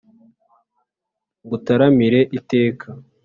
ngutaramire 1.45 2.21
iteka 2.37 2.87